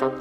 Quando 0.00 0.16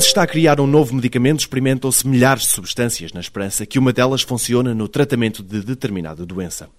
se 0.00 0.06
está 0.06 0.22
a 0.22 0.26
criar 0.26 0.58
um 0.60 0.66
novo 0.66 0.94
medicamento, 0.94 1.40
experimentam-se 1.40 2.08
milhares 2.08 2.44
de 2.44 2.52
substâncias 2.52 3.12
na 3.12 3.20
esperança 3.20 3.66
que 3.66 3.78
uma 3.78 3.92
delas 3.92 4.22
funcione 4.22 4.72
no 4.72 4.88
tratamento 4.88 5.42
de 5.42 5.60
determinada 5.60 6.24
doença. 6.24 6.70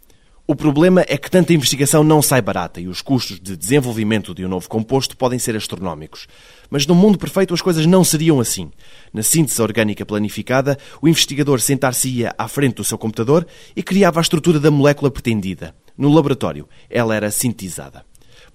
O 0.49 0.55
problema 0.55 1.05
é 1.07 1.15
que 1.15 1.29
tanta 1.29 1.53
investigação 1.53 2.03
não 2.03 2.23
sai 2.23 2.41
barata 2.41 2.81
e 2.81 2.87
os 2.87 3.03
custos 3.03 3.39
de 3.39 3.55
desenvolvimento 3.55 4.33
de 4.33 4.43
um 4.43 4.49
novo 4.49 4.67
composto 4.67 5.15
podem 5.15 5.37
ser 5.37 5.55
astronómicos. 5.55 6.25
Mas 6.71 6.87
num 6.87 6.95
mundo 6.95 7.19
perfeito 7.19 7.53
as 7.53 7.61
coisas 7.61 7.85
não 7.85 8.03
seriam 8.03 8.39
assim. 8.39 8.71
Na 9.13 9.21
síntese 9.21 9.61
orgânica 9.61 10.03
planificada, 10.03 10.75
o 11.03 11.07
investigador 11.07 11.61
sentar-se-ia 11.61 12.33
à 12.35 12.47
frente 12.47 12.77
do 12.77 12.83
seu 12.83 12.97
computador 12.97 13.45
e 13.75 13.83
criava 13.83 14.19
a 14.19 14.23
estrutura 14.23 14.59
da 14.59 14.71
molécula 14.71 15.11
pretendida. 15.11 15.75
No 15.95 16.11
laboratório, 16.11 16.67
ela 16.89 17.15
era 17.15 17.29
sintetizada. 17.29 18.03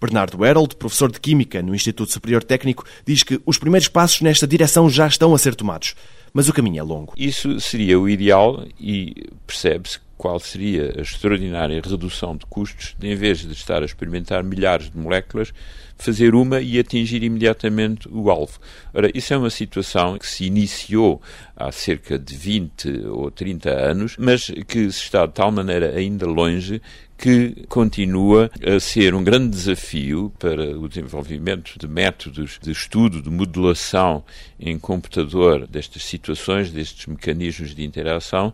Bernardo 0.01 0.45
Herold, 0.45 0.75
professor 0.75 1.13
de 1.13 1.21
Química 1.21 1.63
no 1.63 1.77
Instituto 1.77 2.11
Superior 2.11 2.43
Técnico, 2.43 2.85
diz 3.07 3.23
que 3.23 3.41
os 3.47 3.57
primeiros 3.57 3.87
passos 3.87 4.21
nesta 4.21 4.49
direção 4.49 4.91
já 4.91 5.07
estão 5.07 5.33
a 5.33 5.39
ser 5.39 5.55
tomados. 5.55 5.95
Mas 6.33 6.49
o 6.49 6.53
caminho 6.53 6.81
é 6.81 6.83
longo. 6.83 7.15
Isso 7.17 7.61
seria 7.61 8.01
o 8.01 8.09
ideal 8.09 8.67
e 8.81 9.29
percebe-se 9.47 10.01
qual 10.25 10.41
seria 10.41 10.95
a 10.97 11.03
extraordinária 11.03 11.83
redução 11.85 12.35
de 12.35 12.47
custos 12.47 12.97
de, 12.99 13.09
em 13.09 13.15
vez 13.15 13.41
de 13.41 13.53
estar 13.53 13.83
a 13.83 13.85
experimentar 13.85 14.43
milhares 14.43 14.91
de 14.91 14.97
moléculas, 14.97 15.53
fazer 15.99 16.35
uma 16.35 16.63
e 16.63 16.79
atingir 16.79 17.23
imediatamente 17.23 18.09
o 18.11 18.31
alvo. 18.31 18.59
Ora, 18.95 19.11
isso 19.15 19.35
é 19.35 19.37
uma 19.37 19.51
situação 19.51 20.17
que 20.17 20.27
se 20.27 20.47
iniciou 20.47 21.21
há 21.55 21.71
cerca 21.71 22.19
de 22.19 22.35
20 22.35 23.07
ou 23.07 23.31
30 23.31 23.69
anos, 23.69 24.17
mas 24.19 24.51
que 24.67 24.91
se 24.91 25.03
está 25.03 25.27
de 25.27 25.35
tal 25.35 25.53
maneira 25.53 25.95
ainda 25.95 26.25
longe 26.27 26.81
que 27.17 27.65
continua 27.69 28.51
a 28.67 28.81
ser 28.81 29.15
um 29.15 29.23
grande 29.23 29.49
desafio 29.49 30.33
para 30.39 30.77
o 30.77 30.89
desenvolvimento 30.89 31.79
de 31.79 31.87
métodos 31.87 32.59
de 32.61 32.71
estudo, 32.71 33.23
de 33.23 33.31
modelação 33.31 34.25
em 34.59 34.79
computador 34.79 35.67
destas 35.67 36.03
situações, 36.05 36.71
destes 36.71 37.07
mecanismos 37.07 37.75
de 37.75 37.85
interação, 37.85 38.53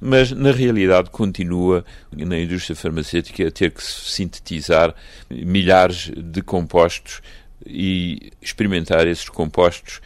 mas 0.00 0.30
na 0.32 0.52
realidade 0.52 1.10
continua 1.10 1.84
na 2.12 2.38
indústria 2.38 2.76
farmacêutica 2.76 3.48
a 3.48 3.50
ter 3.50 3.70
que 3.70 3.82
sintetizar 3.82 4.94
milhares 5.30 6.10
de 6.14 6.42
compostos 6.42 7.20
e 7.66 8.32
experimentar 8.42 9.06
esses 9.06 9.28
compostos 9.28 10.00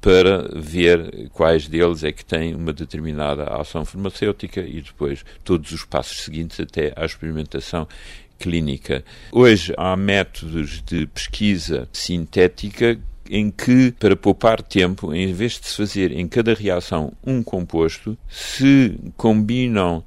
para 0.00 0.48
ver 0.54 1.28
quais 1.32 1.68
deles 1.68 2.02
é 2.02 2.10
que 2.10 2.24
têm 2.24 2.54
uma 2.54 2.72
determinada 2.72 3.44
ação 3.44 3.84
farmacêutica 3.84 4.60
e 4.60 4.80
depois 4.80 5.24
todos 5.44 5.70
os 5.70 5.84
passos 5.84 6.24
seguintes 6.24 6.58
até 6.58 6.92
à 6.96 7.04
experimentação 7.04 7.86
clínica. 8.38 9.04
Hoje 9.30 9.72
há 9.76 9.96
métodos 9.96 10.82
de 10.82 11.06
pesquisa 11.06 11.88
sintética 11.92 12.98
em 13.30 13.50
que, 13.50 13.92
para 13.92 14.16
poupar 14.16 14.60
tempo, 14.60 15.14
em 15.14 15.32
vez 15.32 15.52
de 15.52 15.68
se 15.68 15.76
fazer 15.76 16.10
em 16.10 16.26
cada 16.26 16.52
reação 16.52 17.12
um 17.24 17.42
composto, 17.42 18.18
se 18.28 18.98
combinam, 19.16 20.02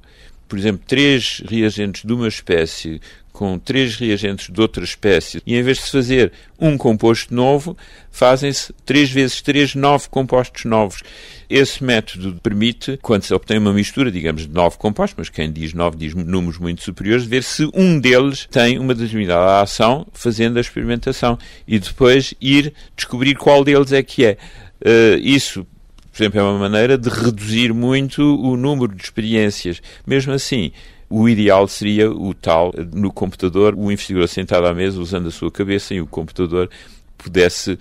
por 0.48 0.58
exemplo, 0.58 0.82
três 0.86 1.42
reagentes 1.48 2.02
de 2.04 2.12
uma 2.12 2.28
espécie 2.28 3.00
com 3.34 3.58
três 3.58 3.96
reagentes 3.96 4.48
de 4.48 4.60
outra 4.60 4.84
espécie 4.84 5.42
e 5.44 5.56
em 5.56 5.62
vez 5.62 5.78
de 5.78 5.84
se 5.84 5.90
fazer 5.90 6.30
um 6.56 6.78
composto 6.78 7.34
novo, 7.34 7.76
fazem-se 8.08 8.72
três 8.86 9.10
vezes 9.10 9.42
três, 9.42 9.74
nove 9.74 10.08
compostos 10.08 10.64
novos. 10.64 11.02
Esse 11.50 11.82
método 11.82 12.38
permite, 12.40 12.96
quando 13.02 13.24
se 13.24 13.34
obtém 13.34 13.58
uma 13.58 13.72
mistura, 13.72 14.10
digamos, 14.10 14.42
de 14.46 14.54
nove 14.54 14.78
compostos, 14.78 15.16
mas 15.18 15.28
quem 15.28 15.50
diz 15.50 15.74
nove 15.74 15.96
diz 15.96 16.14
números 16.14 16.58
muito 16.58 16.84
superiores, 16.84 17.26
ver 17.26 17.42
se 17.42 17.68
um 17.74 17.98
deles 17.98 18.46
tem 18.48 18.78
uma 18.78 18.94
determinada 18.94 19.60
ação, 19.60 20.06
fazendo 20.12 20.56
a 20.56 20.60
experimentação, 20.60 21.36
e 21.66 21.80
depois 21.80 22.34
ir 22.40 22.72
descobrir 22.96 23.34
qual 23.34 23.64
deles 23.64 23.90
é 23.90 24.02
que 24.04 24.24
é. 24.24 24.38
Uh, 24.80 25.18
isso 25.18 25.66
por 26.14 26.22
exemplo, 26.22 26.38
é 26.38 26.42
uma 26.44 26.58
maneira 26.58 26.96
de 26.96 27.08
reduzir 27.08 27.74
muito 27.74 28.22
o 28.22 28.56
número 28.56 28.94
de 28.94 29.02
experiências. 29.02 29.82
Mesmo 30.06 30.32
assim, 30.32 30.70
o 31.10 31.28
ideal 31.28 31.66
seria 31.66 32.08
o 32.08 32.32
tal, 32.32 32.72
no 32.92 33.12
computador, 33.12 33.74
o 33.76 33.90
investigador 33.90 34.28
sentado 34.28 34.64
à 34.64 34.72
mesa, 34.72 35.00
usando 35.00 35.26
a 35.26 35.32
sua 35.32 35.50
cabeça 35.50 35.92
e 35.92 36.00
o 36.00 36.06
computador 36.06 36.70
pudesse 37.18 37.76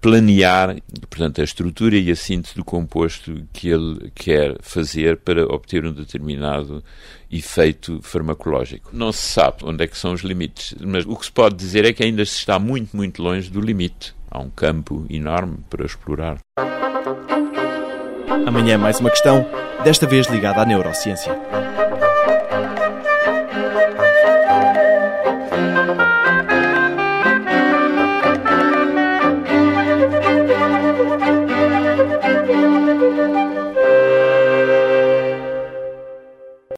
planear, 0.00 0.76
portanto, 1.10 1.40
a 1.40 1.44
estrutura 1.44 1.96
e 1.96 2.08
a 2.08 2.14
síntese 2.14 2.54
do 2.54 2.64
composto 2.64 3.42
que 3.52 3.68
ele 3.68 4.12
quer 4.14 4.56
fazer 4.60 5.16
para 5.16 5.44
obter 5.46 5.84
um 5.84 5.92
determinado 5.92 6.84
efeito 7.32 7.98
farmacológico. 8.00 8.90
Não 8.92 9.10
se 9.10 9.22
sabe 9.22 9.64
onde 9.64 9.82
é 9.82 9.88
que 9.88 9.98
são 9.98 10.12
os 10.12 10.20
limites, 10.20 10.76
mas 10.80 11.04
o 11.04 11.16
que 11.16 11.24
se 11.24 11.32
pode 11.32 11.56
dizer 11.56 11.84
é 11.84 11.92
que 11.92 12.04
ainda 12.04 12.24
se 12.24 12.36
está 12.36 12.60
muito, 12.60 12.96
muito 12.96 13.20
longe 13.20 13.50
do 13.50 13.60
limite. 13.60 14.14
Há 14.30 14.38
um 14.38 14.50
campo 14.50 15.04
enorme 15.10 15.58
para 15.68 15.84
explorar. 15.84 16.38
Amanhã 18.46 18.78
mais 18.78 18.98
uma 18.98 19.10
questão, 19.10 19.46
desta 19.84 20.06
vez 20.06 20.26
ligada 20.26 20.62
à 20.62 20.64
neurociência. 20.64 21.38